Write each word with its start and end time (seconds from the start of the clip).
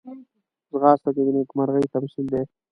ځغاسته 0.71 1.09
د 1.15 1.17
نېکمرغۍ 1.35 1.85
تمثیل 1.93 2.25
دی 2.33 2.43